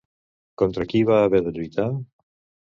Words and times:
Contra 0.61 0.87
qui 0.93 1.01
va 1.09 1.19
haver 1.27 1.43
de 1.49 1.55
lluitar? 1.59 1.87